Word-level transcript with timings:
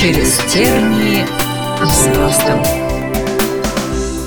через 0.00 0.38
тернии 0.50 1.26
к 1.78 1.84
звездам. 1.84 2.62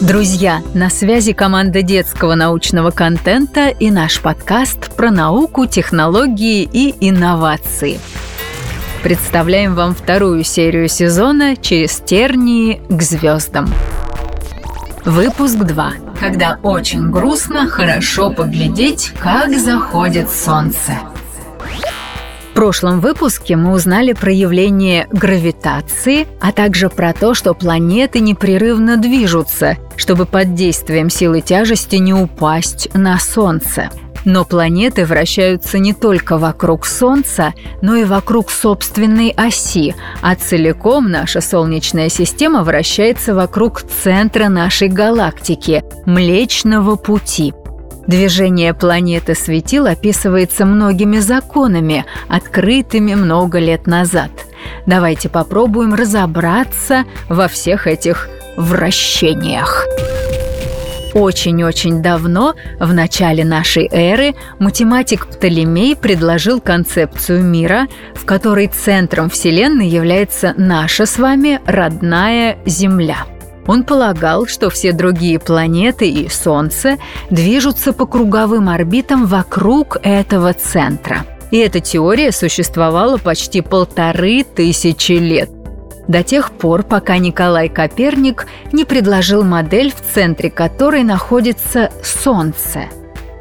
Друзья, 0.01 0.61
на 0.75 0.91
связи 0.91 1.33
команда 1.33 1.81
детского 1.81 2.35
научного 2.35 2.91
контента 2.91 3.69
и 3.69 3.89
наш 3.89 4.21
подкаст 4.21 4.95
про 4.95 5.09
науку, 5.09 5.65
технологии 5.65 6.61
и 6.61 6.93
инновации. 7.09 7.99
Представляем 9.01 9.73
вам 9.73 9.95
вторую 9.95 10.43
серию 10.43 10.87
сезона 10.87 11.55
«Через 11.55 11.97
тернии 11.97 12.79
к 12.87 13.01
звездам». 13.01 13.67
Выпуск 15.05 15.55
2. 15.55 15.93
Когда 16.19 16.59
очень 16.61 17.09
грустно, 17.09 17.67
хорошо 17.67 18.29
поглядеть, 18.29 19.11
как 19.19 19.57
заходит 19.57 20.29
солнце. 20.29 20.99
В 22.53 22.55
прошлом 22.55 22.99
выпуске 22.99 23.55
мы 23.55 23.73
узнали 23.73 24.13
про 24.13 24.31
явление 24.31 25.07
гравитации, 25.11 26.27
а 26.39 26.51
также 26.51 26.87
про 26.87 27.11
то, 27.11 27.33
что 27.33 27.55
планеты 27.55 28.19
непрерывно 28.19 28.97
движутся, 28.97 29.77
чтобы 29.97 30.27
под 30.27 30.53
действием 30.53 31.09
силы 31.09 31.41
тяжести 31.41 31.95
не 31.95 32.13
упасть 32.13 32.89
на 32.93 33.17
Солнце. 33.17 33.89
Но 34.23 34.45
планеты 34.45 35.03
вращаются 35.03 35.79
не 35.79 35.93
только 35.93 36.37
вокруг 36.37 36.85
Солнца, 36.85 37.55
но 37.81 37.95
и 37.95 38.03
вокруг 38.03 38.51
собственной 38.51 39.31
оси, 39.31 39.95
а 40.21 40.35
целиком 40.35 41.09
наша 41.09 41.41
Солнечная 41.41 42.09
система 42.09 42.63
вращается 42.63 43.33
вокруг 43.33 43.81
центра 43.81 44.47
нашей 44.47 44.89
галактики– 44.89 45.83
Млечного 46.05 46.97
Пути– 46.97 47.51
Движение 48.07 48.73
планеты 48.73 49.33
светил 49.33 49.85
описывается 49.87 50.65
многими 50.65 51.19
законами, 51.19 52.05
открытыми 52.27 53.15
много 53.15 53.59
лет 53.59 53.87
назад. 53.87 54.31
Давайте 54.85 55.29
попробуем 55.29 55.93
разобраться 55.93 57.05
во 57.29 57.47
всех 57.47 57.87
этих 57.87 58.29
вращениях. 58.57 59.85
Очень-очень 61.13 62.01
давно, 62.01 62.55
в 62.79 62.91
начале 62.91 63.45
нашей 63.45 63.87
эры, 63.91 64.33
математик 64.57 65.27
Птолемей 65.27 65.95
предложил 65.95 66.59
концепцию 66.59 67.43
мира, 67.43 67.87
в 68.15 68.25
которой 68.25 68.67
центром 68.67 69.29
Вселенной 69.29 69.87
является 69.87 70.55
наша 70.57 71.05
с 71.05 71.17
вами 71.17 71.61
родная 71.67 72.57
Земля– 72.65 73.27
он 73.67 73.83
полагал, 73.83 74.47
что 74.47 74.69
все 74.69 74.91
другие 74.91 75.39
планеты 75.39 76.09
и 76.09 76.29
Солнце 76.29 76.97
движутся 77.29 77.93
по 77.93 78.05
круговым 78.05 78.69
орбитам 78.69 79.25
вокруг 79.25 79.97
этого 80.03 80.53
центра. 80.53 81.25
И 81.51 81.57
эта 81.57 81.79
теория 81.79 82.31
существовала 82.31 83.17
почти 83.17 83.61
полторы 83.61 84.43
тысячи 84.43 85.13
лет. 85.13 85.49
До 86.07 86.23
тех 86.23 86.51
пор, 86.51 86.83
пока 86.83 87.17
Николай 87.17 87.69
Коперник 87.69 88.47
не 88.73 88.83
предложил 88.83 89.43
модель, 89.43 89.93
в 89.93 90.13
центре 90.13 90.49
которой 90.49 91.03
находится 91.03 91.91
Солнце. 92.03 92.85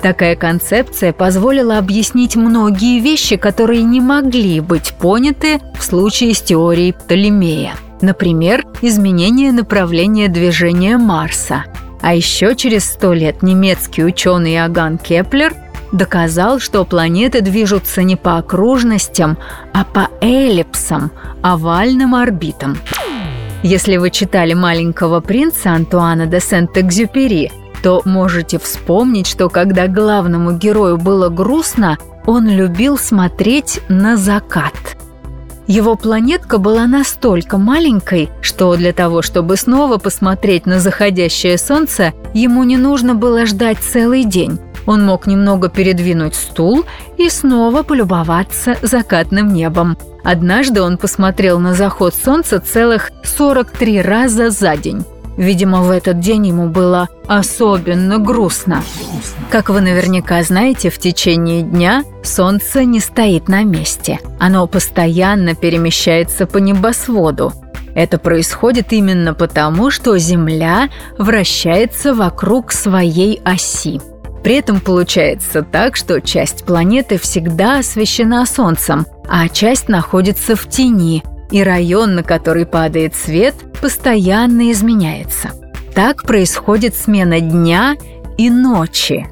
Такая 0.01 0.37
концепция 0.37 1.13
позволила 1.13 1.79
объяснить 1.79 2.37
многие 2.37 3.01
вещи, 3.01 3.37
которые 3.37 3.83
не 3.83 4.01
могли 4.01 4.61
быть 4.61 4.95
поняты 4.99 5.61
в 5.79 5.83
случае 5.83 6.35
с 6.35 6.43
теорией 6.43 6.93
Птолемея– 6.93 7.75
Например, 8.03 8.67
изменение 8.83 9.53
направления 9.53 10.29
движения 10.29 10.99
Марса. 10.99 11.65
А 12.03 12.15
еще 12.15 12.57
через 12.57 12.85
сто 12.85 13.13
лет 13.13 13.43
немецкий 13.43 14.05
ученый 14.05 14.63
Иоганн 14.63 14.99
Кеплер 14.99 15.55
доказал, 15.93 16.59
что 16.59 16.85
планеты 16.85 17.43
движутся 17.43 18.03
не 18.03 18.17
по 18.17 18.39
окружностям, 18.39 19.39
а 19.73 19.85
по 19.85 20.09
эллипсам, 20.21 21.13
овальным 21.43 22.17
орбитам. 22.17 22.77
Если 23.63 23.97
вы 23.99 24.11
читали 24.11 24.55
«Маленького 24.55 25.21
принца» 25.21 25.71
Антуана 25.71 26.27
де 26.27 26.41
Сент-Экзюпери, 26.41 27.53
то 27.85 28.03
можете 28.05 28.59
вспомнить, 28.59 29.29
что 29.29 29.49
когда 29.49 29.87
главному 29.87 30.53
герою 30.53 30.99
было 30.99 31.29
грустно, 31.29 31.99
он 32.27 32.49
любил 32.49 32.99
смотреть 32.99 33.81
на 33.89 34.17
закат– 34.17 34.75
его 35.67 35.97
планетка 35.97 36.59
была 36.59 36.87
настолько 36.87 37.57
маленькой, 37.59 38.31
что 38.41 38.75
для 38.77 38.93
того, 38.93 39.23
чтобы 39.23 39.57
снова 39.57 39.99
посмотреть 39.99 40.67
на 40.67 40.81
заходящее 40.81 41.57
солнце, 41.59 42.13
ему 42.35 42.65
не 42.65 42.77
нужно 42.77 43.15
было 43.15 43.47
ждать 43.47 43.79
целый 43.79 44.25
день. 44.25 44.59
Он 44.87 45.05
мог 45.05 45.27
немного 45.27 45.69
передвинуть 45.69 46.35
стул 46.35 46.85
и 47.17 47.29
снова 47.29 47.83
полюбоваться 47.85 48.77
закатным 48.83 49.53
небом. 49.53 49.97
Однажды 50.25 50.83
он 50.83 50.99
посмотрел 50.99 51.61
на 51.61 51.75
заход 51.75 52.15
солнца 52.15 52.61
целых 52.61 53.11
43 53.25 54.03
раза 54.03 54.51
за 54.51 54.77
день. 54.77 55.05
Видимо, 55.37 55.83
в 55.83 55.91
этот 55.91 56.21
день 56.21 56.49
ему 56.49 56.69
было 56.69 57.09
особенно 57.27 58.19
грустно. 58.19 58.83
Как 59.51 59.71
вы 59.71 59.81
наверняка 59.81 60.43
знаете, 60.43 60.91
в 60.91 60.99
течение 60.99 61.63
дня 61.63 62.05
Солнце 62.23 62.85
не 62.85 63.01
стоит 63.01 63.49
на 63.49 63.65
месте. 63.65 64.21
Оно 64.39 64.67
постоянно 64.67 65.55
перемещается 65.55 66.47
по 66.47 66.59
небосводу. 66.59 67.53
Это 67.95 68.19
происходит 68.19 68.93
именно 68.93 69.35
потому, 69.35 69.91
что 69.91 70.17
Земля 70.17 70.89
вращается 71.19 72.15
вокруг 72.15 72.73
своей 72.73 73.41
оси. 73.45 74.01
При 74.43 74.57
этом 74.57 74.81
получается 74.81 75.63
так, 75.63 75.97
что 75.97 76.21
часть 76.21 76.65
планеты 76.65 77.19
всегда 77.19 77.79
освещена 77.79 78.45
Солнцем, 78.47 79.07
а 79.29 79.49
часть 79.49 79.89
находится 79.89 80.57
в 80.57 80.69
тени, 80.69 81.23
и 81.53 81.63
район, 81.63 82.17
на 82.17 82.23
который 82.25 82.67
падает 82.67 83.15
свет, 83.15 83.55
постоянно 83.81 84.73
изменяется. 84.73 85.51
Так 85.95 86.25
происходит 86.25 86.97
смена 86.97 87.41
дня 87.41 87.97
и 88.39 88.51
ночи. 88.51 89.29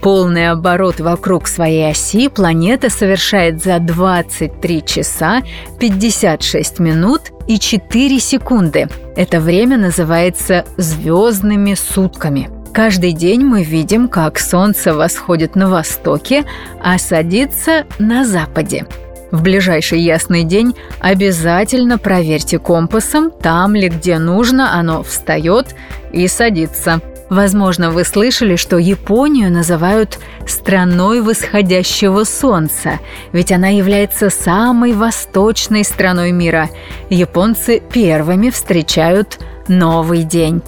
Полный 0.00 0.48
оборот 0.50 1.00
вокруг 1.00 1.48
своей 1.48 1.90
оси 1.90 2.28
планета 2.28 2.88
совершает 2.88 3.62
за 3.62 3.78
23 3.80 4.84
часа 4.84 5.42
56 5.80 6.78
минут 6.78 7.32
и 7.46 7.58
4 7.58 8.20
секунды. 8.20 8.88
Это 9.16 9.40
время 9.40 9.76
называется 9.76 10.64
звездными 10.76 11.74
сутками. 11.74 12.48
Каждый 12.72 13.12
день 13.12 13.42
мы 13.42 13.64
видим, 13.64 14.08
как 14.08 14.38
Солнце 14.38 14.94
восходит 14.94 15.56
на 15.56 15.68
востоке, 15.68 16.44
а 16.80 16.96
садится 16.98 17.86
на 17.98 18.24
западе. 18.24 18.86
В 19.30 19.42
ближайший 19.42 20.00
ясный 20.00 20.44
день 20.44 20.74
обязательно 21.00 21.98
проверьте 21.98 22.58
компасом, 22.58 23.30
там 23.30 23.74
ли 23.74 23.88
где 23.88 24.18
нужно 24.18 24.78
оно 24.78 25.02
встает 25.02 25.74
и 26.12 26.26
садится. 26.28 27.00
Возможно, 27.28 27.90
вы 27.90 28.04
слышали, 28.04 28.56
что 28.56 28.78
Японию 28.78 29.52
называют 29.52 30.18
страной 30.46 31.20
восходящего 31.20 32.24
солнца, 32.24 33.00
ведь 33.32 33.52
она 33.52 33.68
является 33.68 34.30
самой 34.30 34.94
восточной 34.94 35.84
страной 35.84 36.32
мира. 36.32 36.70
Японцы 37.10 37.82
первыми 37.92 38.48
встречают 38.48 39.38
новый 39.68 40.22
день. 40.22 40.62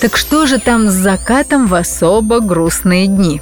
Так 0.00 0.18
что 0.18 0.44
же 0.44 0.58
там 0.58 0.90
с 0.90 0.92
закатом 0.92 1.66
в 1.66 1.74
особо 1.74 2.40
грустные 2.40 3.06
дни? 3.06 3.40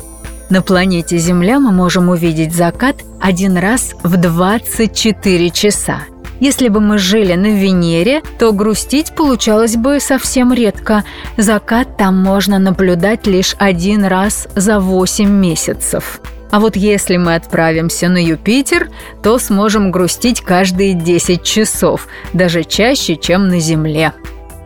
На 0.52 0.60
планете 0.60 1.16
Земля 1.16 1.58
мы 1.58 1.72
можем 1.72 2.10
увидеть 2.10 2.54
закат 2.54 2.96
один 3.18 3.56
раз 3.56 3.94
в 4.02 4.18
24 4.18 5.48
часа. 5.48 6.00
Если 6.40 6.68
бы 6.68 6.78
мы 6.78 6.98
жили 6.98 7.32
на 7.32 7.58
Венере, 7.58 8.20
то 8.38 8.52
грустить 8.52 9.14
получалось 9.14 9.76
бы 9.76 9.98
совсем 9.98 10.52
редко. 10.52 11.04
Закат 11.38 11.96
там 11.96 12.22
можно 12.22 12.58
наблюдать 12.58 13.26
лишь 13.26 13.56
один 13.58 14.04
раз 14.04 14.46
за 14.54 14.78
8 14.78 15.26
месяцев. 15.26 16.20
А 16.50 16.60
вот 16.60 16.76
если 16.76 17.16
мы 17.16 17.34
отправимся 17.34 18.10
на 18.10 18.22
Юпитер, 18.22 18.90
то 19.22 19.38
сможем 19.38 19.90
грустить 19.90 20.42
каждые 20.42 20.92
10 20.92 21.42
часов, 21.42 22.08
даже 22.34 22.64
чаще, 22.64 23.16
чем 23.16 23.48
на 23.48 23.58
Земле. 23.58 24.12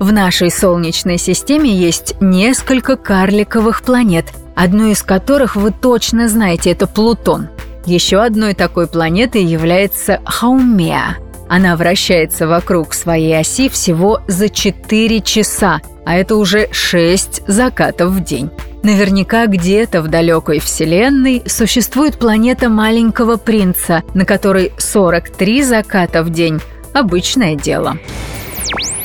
В 0.00 0.12
нашей 0.12 0.50
Солнечной 0.50 1.18
системе 1.18 1.70
есть 1.72 2.16
несколько 2.20 2.96
карликовых 2.96 3.82
планет, 3.82 4.26
одну 4.56 4.90
из 4.90 5.02
которых 5.04 5.54
вы 5.54 5.70
точно 5.70 6.28
знаете– 6.28 6.70
это 6.72 6.88
Плутон. 6.88 7.48
Еще 7.84 8.16
одной 8.16 8.54
такой 8.54 8.88
планетой 8.88 9.44
является 9.44 10.20
Хаумеа. 10.24 11.18
Она 11.48 11.76
вращается 11.76 12.48
вокруг 12.48 12.92
своей 12.92 13.38
оси 13.38 13.68
всего 13.68 14.20
за 14.26 14.48
4 14.48 15.20
часа, 15.20 15.80
а 16.04 16.16
это 16.16 16.34
уже 16.34 16.68
6 16.72 17.42
закатов 17.46 18.10
в 18.10 18.24
день. 18.24 18.50
Наверняка 18.82 19.46
где-то 19.46 20.02
в 20.02 20.08
далекой 20.08 20.58
Вселенной 20.58 21.42
существует 21.46 22.18
планета 22.18 22.68
маленького 22.68 23.36
принца, 23.36 24.02
на 24.14 24.24
которой 24.24 24.72
43 24.78 25.62
заката 25.62 26.24
в 26.24 26.30
день– 26.30 26.60
обычное 26.92 27.54
дело. 27.54 27.98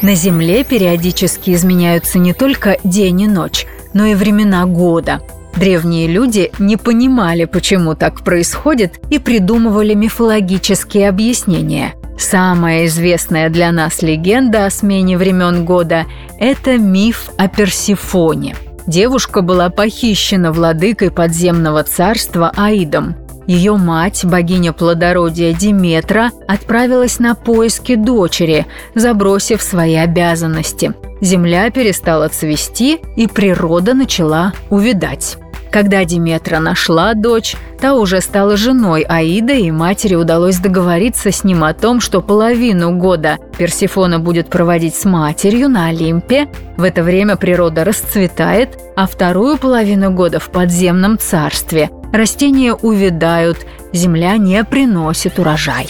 На 0.02 0.16
Земле 0.16 0.64
периодически 0.64 1.52
изменяются 1.52 2.18
не 2.18 2.34
только 2.34 2.78
день 2.84 3.22
и 3.22 3.28
ночь, 3.28 3.68
но 3.94 4.06
и 4.06 4.16
времена 4.16 4.66
года– 4.66 5.22
Древние 5.56 6.08
люди 6.08 6.52
не 6.60 6.78
понимали, 6.78 7.46
почему 7.46 7.96
так 7.96 8.24
происходит, 8.24 9.00
и 9.10 9.20
придумывали 9.20 9.94
мифологические 9.94 11.10
объяснения. 11.10 11.94
Самая 12.18 12.86
известная 12.86 13.50
для 13.50 13.72
нас 13.72 14.02
легенда 14.02 14.66
о 14.66 14.70
смене 14.70 15.18
времен 15.18 15.66
года– 15.66 16.06
это 16.40 16.78
миф 16.78 17.32
о 17.38 17.48
Персифоне. 17.48 18.56
Девушка 18.88 19.42
была 19.42 19.70
похищена 19.70 20.52
владыкой 20.52 21.12
подземного 21.12 21.84
царства 21.84 22.52
Аидом. 22.56 23.16
Ее 23.48 23.76
мать, 23.76 24.24
богиня 24.24 24.72
плодородия 24.72 25.54
Диметра, 25.54 26.32
отправилась 26.48 27.20
на 27.20 27.36
поиски 27.36 27.96
дочери, 27.96 28.68
забросив 28.94 29.62
свои 29.62 29.96
обязанности. 29.96 30.94
Земля 31.22 31.70
перестала 31.70 32.28
цвести, 32.28 33.00
и 33.16 33.28
природа 33.28 33.94
начала 33.94 34.54
увидать. 34.70 35.38
Когда 35.72 36.04
Диметра 36.04 36.60
нашла 36.60 37.14
дочь, 37.14 37.56
та 37.80 37.96
уже 37.96 38.20
стала 38.20 38.58
женой 38.58 39.04
Аида, 39.08 39.54
и 39.54 39.72
матери 39.72 40.16
удалось 40.16 40.58
договориться 40.58 41.32
с 41.32 41.46
ним 41.46 41.64
о 41.64 41.74
том, 41.74 42.02
что 42.02 42.22
половину 42.22 42.92
года 42.98 43.38
Персифона 43.58 44.20
будет 44.20 44.50
проводить 44.50 44.96
с 44.96 45.06
матерью 45.06 45.70
на 45.70 45.88
Олимпе. 45.88 46.50
В 46.76 46.84
это 46.84 47.04
время 47.04 47.38
природа 47.38 47.86
расцветает, 47.86 48.78
а 48.98 49.08
вторую 49.08 49.58
половину 49.58 50.12
года 50.12 50.42
в 50.42 50.50
подземном 50.50 51.18
царстве. 51.18 51.90
Растения 52.12 52.74
увядают, 52.74 53.66
земля 53.94 54.36
не 54.36 54.62
приносит 54.66 55.40
урожай. 55.40 55.88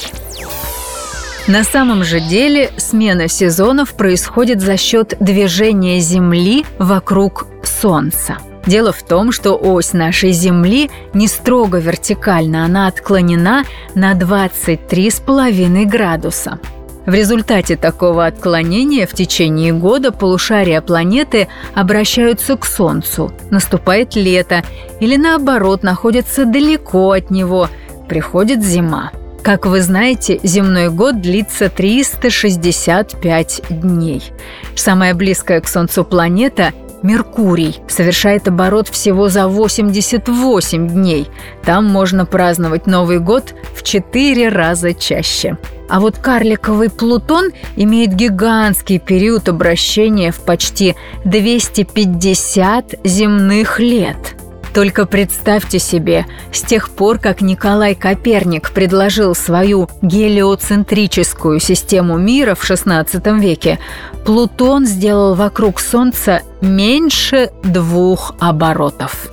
На 1.48 1.64
самом 1.64 2.04
же 2.04 2.20
деле 2.20 2.70
смена 2.78 3.28
сезонов 3.28 3.96
происходит 3.96 4.62
за 4.62 4.78
счет 4.78 5.16
движения 5.20 6.00
Земли 6.00 6.68
вокруг 6.78 7.48
Солнца– 7.64 8.38
Дело 8.66 8.92
в 8.92 9.02
том, 9.04 9.32
что 9.32 9.56
ось 9.56 9.94
нашей 9.94 10.32
Земли 10.32 10.90
не 11.14 11.28
строго 11.28 11.80
вертикальна, 11.80 12.66
она 12.66 12.88
отклонена 12.88 13.66
на 13.96 14.14
23,5 14.14 15.86
градуса. 15.86 16.60
В 17.06 17.14
результате 17.14 17.78
такого 17.78 18.28
отклонения 18.28 19.08
в 19.08 19.14
течение 19.14 19.74
года 19.74 20.12
полушария 20.12 20.82
планеты 20.82 21.48
обращаются 21.74 22.56
к 22.56 22.66
Солнцу, 22.66 23.34
наступает 23.50 24.16
лето 24.16 24.64
или 25.00 25.18
наоборот 25.18 25.82
находятся 25.82 26.46
далеко 26.46 27.12
от 27.12 27.32
него, 27.32 27.70
приходит 28.08 28.64
зима. 28.64 29.12
Как 29.42 29.66
вы 29.66 29.82
знаете, 29.82 30.40
земной 30.44 30.90
год 30.90 31.20
длится 31.20 31.70
365 31.70 33.62
дней. 33.72 34.22
Самая 34.76 35.16
близкая 35.16 35.60
к 35.62 35.68
Солнцу 35.68 36.04
планета 36.04 36.72
Меркурий 37.04 37.80
совершает 37.88 38.48
оборот 38.48 38.88
всего 38.88 39.30
за 39.30 39.48
88 39.48 40.88
дней. 40.88 41.28
Там 41.64 41.86
можно 41.86 42.26
праздновать 42.26 42.88
Новый 42.88 43.20
год 43.20 43.56
в 43.76 43.84
4 43.84 44.50
раза 44.50 44.94
чаще. 44.94 45.58
А 45.90 46.00
вот 46.00 46.18
карликовый 46.18 46.90
Плутон 46.90 47.52
имеет 47.76 48.14
гигантский 48.14 49.00
период 49.00 49.50
обращения 49.50 50.32
в 50.32 50.40
почти 50.42 50.96
250 51.26 52.96
земных 53.04 53.80
лет– 53.80 54.36
только 54.74 55.06
представьте 55.06 55.80
себе, 55.80 56.26
с 56.52 56.62
тех 56.62 56.90
пор, 56.90 57.18
как 57.18 57.42
Николай 57.42 57.96
Коперник 57.96 58.72
предложил 58.72 59.36
свою 59.36 59.90
гелиоцентрическую 60.02 61.60
систему 61.60 62.18
мира 62.18 62.56
в 62.56 62.64
XVI 62.64 63.40
веке, 63.40 63.80
Плутон 64.26 64.86
сделал 64.86 65.36
вокруг 65.36 65.80
Солнца 65.80 66.42
меньше 66.62 67.52
двух 67.64 68.36
оборотов. 68.40 69.32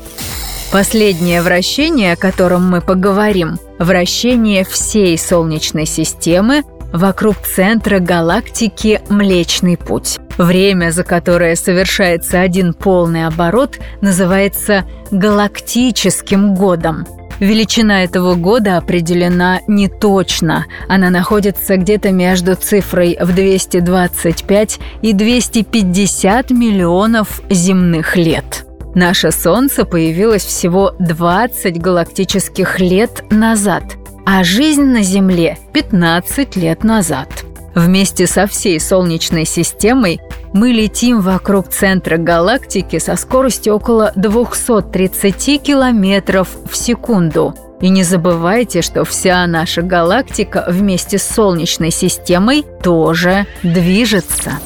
Последнее 0.72 1.40
вращение, 1.40 2.12
о 2.12 2.16
котором 2.16 2.68
мы 2.68 2.80
поговорим, 2.80 3.58
вращение 3.78 4.64
всей 4.64 5.16
Солнечной 5.16 5.86
системы 5.86 6.62
вокруг 6.92 7.36
центра 7.38 7.98
галактики 7.98 9.00
Млечный 9.08 9.76
Путь. 9.76 10.18
Время, 10.36 10.90
за 10.90 11.04
которое 11.04 11.56
совершается 11.56 12.40
один 12.40 12.74
полный 12.74 13.26
оборот, 13.26 13.78
называется 14.00 14.84
галактическим 15.10 16.54
годом. 16.54 17.06
Величина 17.40 18.02
этого 18.02 18.34
года 18.34 18.78
определена 18.78 19.60
не 19.68 19.88
точно. 19.88 20.66
Она 20.88 21.08
находится 21.10 21.76
где-то 21.76 22.10
между 22.10 22.56
цифрой 22.56 23.16
в 23.20 23.32
225 23.32 24.80
и 25.02 25.12
250 25.12 26.50
миллионов 26.50 27.40
земных 27.48 28.16
лет. 28.16 28.64
Наше 28.94 29.30
Солнце 29.30 29.84
появилось 29.84 30.44
всего 30.44 30.94
20 30.98 31.80
галактических 31.80 32.80
лет 32.80 33.22
назад, 33.30 33.84
а 34.30 34.44
жизнь 34.44 34.84
на 34.84 35.02
Земле 35.02 35.56
15 35.72 36.56
лет 36.56 36.84
назад. 36.84 37.46
Вместе 37.74 38.26
со 38.26 38.46
всей 38.46 38.78
Солнечной 38.78 39.46
системой 39.46 40.20
мы 40.52 40.68
летим 40.68 41.22
вокруг 41.22 41.70
центра 41.70 42.18
галактики 42.18 42.98
со 42.98 43.16
скоростью 43.16 43.76
около 43.76 44.12
230 44.16 45.62
километров 45.62 46.48
в 46.70 46.76
секунду. 46.76 47.54
И 47.80 47.88
не 47.88 48.02
забывайте, 48.02 48.82
что 48.82 49.06
вся 49.06 49.46
наша 49.46 49.80
галактика 49.80 50.66
вместе 50.68 51.16
с 51.16 51.22
Солнечной 51.22 51.90
системой 51.90 52.66
тоже 52.82 53.46
движется. 53.62 54.58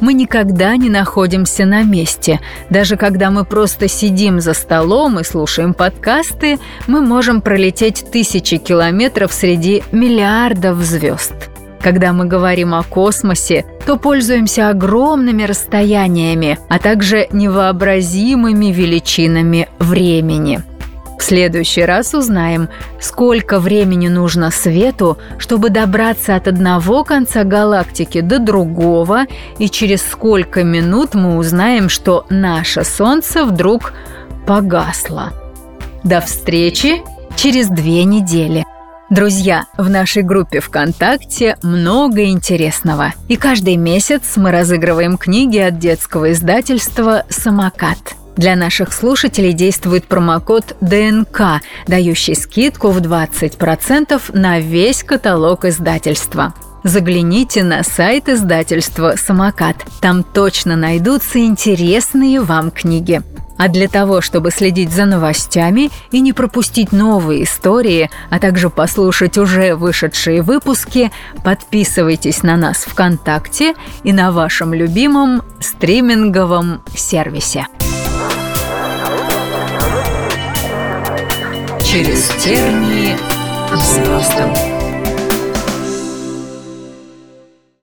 Мы 0.00 0.14
никогда 0.14 0.76
не 0.76 0.88
находимся 0.88 1.64
на 1.64 1.82
месте. 1.82 2.40
Даже 2.70 2.96
когда 2.96 3.30
мы 3.30 3.44
просто 3.44 3.88
сидим 3.88 4.40
за 4.40 4.54
столом 4.54 5.18
и 5.18 5.24
слушаем 5.24 5.74
подкасты, 5.74 6.58
мы 6.86 7.00
можем 7.00 7.40
пролететь 7.40 8.06
тысячи 8.10 8.58
километров 8.58 9.32
среди 9.32 9.82
миллиардов 9.92 10.78
звезд. 10.78 11.34
Когда 11.80 12.12
мы 12.12 12.26
говорим 12.26 12.74
о 12.74 12.82
космосе, 12.82 13.64
то 13.86 13.96
пользуемся 13.96 14.68
огромными 14.68 15.44
расстояниями, 15.44 16.58
а 16.68 16.78
также 16.78 17.28
невообразимыми 17.30 18.66
величинами 18.66 19.68
времени. 19.78 20.62
В 21.18 21.22
следующий 21.22 21.82
раз 21.82 22.14
узнаем, 22.14 22.68
сколько 23.00 23.58
времени 23.58 24.08
нужно 24.08 24.50
свету, 24.50 25.18
чтобы 25.36 25.68
добраться 25.68 26.36
от 26.36 26.46
одного 26.46 27.04
конца 27.04 27.44
галактики 27.44 28.20
до 28.20 28.38
другого, 28.38 29.26
и 29.58 29.68
через 29.68 30.02
сколько 30.02 30.62
минут 30.62 31.14
мы 31.14 31.36
узнаем, 31.36 31.88
что 31.88 32.24
наше 32.30 32.84
Солнце 32.84 33.44
вдруг 33.44 33.92
погасло. 34.46 35.32
До 36.04 36.20
встречи 36.20 37.02
через 37.36 37.68
две 37.68 38.04
недели. 38.04 38.64
Друзья, 39.10 39.64
в 39.76 39.88
нашей 39.88 40.22
группе 40.22 40.60
ВКонтакте 40.60 41.56
много 41.62 42.24
интересного. 42.26 43.14
И 43.26 43.36
каждый 43.36 43.76
месяц 43.76 44.36
мы 44.36 44.50
разыгрываем 44.52 45.16
книги 45.16 45.58
от 45.58 45.78
детского 45.78 46.32
издательства 46.32 47.24
«Самокат». 47.30 48.17
Для 48.38 48.54
наших 48.54 48.92
слушателей 48.92 49.52
действует 49.52 50.04
промокод 50.04 50.76
ДНК, 50.80 51.60
дающий 51.88 52.36
скидку 52.36 52.90
в 52.90 52.98
20% 52.98 54.20
на 54.32 54.60
весь 54.60 55.02
каталог 55.02 55.64
издательства. 55.64 56.54
Загляните 56.84 57.64
на 57.64 57.82
сайт 57.82 58.28
издательства 58.28 59.14
«Самокат». 59.16 59.84
Там 60.00 60.22
точно 60.22 60.76
найдутся 60.76 61.40
интересные 61.40 62.40
вам 62.40 62.70
книги. 62.70 63.22
А 63.56 63.66
для 63.66 63.88
того, 63.88 64.20
чтобы 64.20 64.52
следить 64.52 64.92
за 64.92 65.04
новостями 65.04 65.90
и 66.12 66.20
не 66.20 66.32
пропустить 66.32 66.92
новые 66.92 67.42
истории, 67.42 68.08
а 68.30 68.38
также 68.38 68.70
послушать 68.70 69.36
уже 69.36 69.74
вышедшие 69.74 70.42
выпуски, 70.42 71.10
подписывайтесь 71.42 72.44
на 72.44 72.56
нас 72.56 72.84
ВКонтакте 72.84 73.74
и 74.04 74.12
на 74.12 74.30
вашем 74.30 74.72
любимом 74.72 75.42
стриминговом 75.60 76.82
сервисе. 76.94 77.66
Через 81.90 82.28
тернии 82.44 83.16
звездам. 83.74 84.77